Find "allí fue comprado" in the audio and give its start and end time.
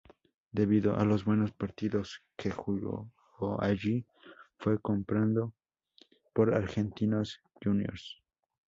3.59-5.53